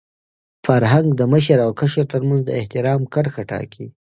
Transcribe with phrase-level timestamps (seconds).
[0.65, 3.85] فرهنګ د مشر او کشر تر منځ د احترام کرښه ټاکي.